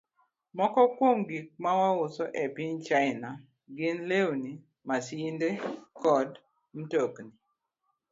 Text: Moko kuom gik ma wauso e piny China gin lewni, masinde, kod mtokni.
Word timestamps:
Moko 0.57 0.81
kuom 0.95 1.17
gik 1.29 1.47
ma 1.63 1.71
wauso 1.79 2.23
e 2.43 2.43
piny 2.55 2.75
China 2.87 3.29
gin 3.77 3.97
lewni, 4.09 4.51
masinde, 4.87 5.49
kod 5.99 6.29
mtokni. 6.77 7.31